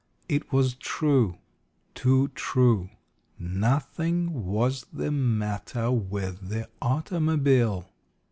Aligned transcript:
It 0.27 0.51
was 0.51 0.73
true, 0.73 1.37
too 1.93 2.29
true, 2.29 2.89
_nothing 3.39 4.29
was 4.29 4.87
the 4.91 5.11
matter 5.11 5.91
with 5.91 6.49
the 6.49 6.67
automobile! 6.81 7.87